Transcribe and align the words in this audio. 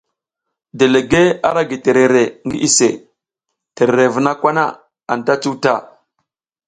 Delegue 0.83 1.21
ara 1.49 1.61
gi 1.69 1.77
terere 1.85 2.23
ngi 2.45 2.57
iʼse, 2.67 2.89
terere 3.75 4.05
vuna 4.13 4.31
kwa 4.39 4.51
na 4.57 4.63
anta 5.11 5.33
cuta. 5.43 5.73